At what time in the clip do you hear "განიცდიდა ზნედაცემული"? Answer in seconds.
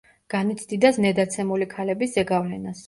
0.35-1.71